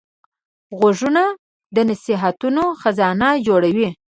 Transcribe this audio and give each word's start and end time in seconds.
غوږونه 0.77 1.23
د 1.75 1.77
نصیحتو 1.89 2.65
خزانه 2.81 3.27
جوړوي 3.47 3.89